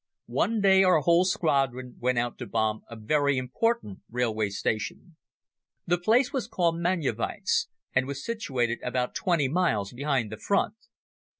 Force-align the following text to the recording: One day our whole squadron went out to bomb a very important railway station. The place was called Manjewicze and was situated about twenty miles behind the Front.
One 0.33 0.61
day 0.61 0.83
our 0.83 1.01
whole 1.01 1.25
squadron 1.25 1.97
went 1.99 2.17
out 2.17 2.39
to 2.39 2.47
bomb 2.47 2.81
a 2.89 2.95
very 2.95 3.37
important 3.37 3.99
railway 4.09 4.49
station. 4.49 5.15
The 5.85 5.99
place 5.99 6.33
was 6.33 6.47
called 6.47 6.77
Manjewicze 6.79 7.67
and 7.93 8.07
was 8.07 8.25
situated 8.25 8.79
about 8.83 9.13
twenty 9.13 9.47
miles 9.47 9.93
behind 9.93 10.31
the 10.31 10.37
Front. 10.37 10.73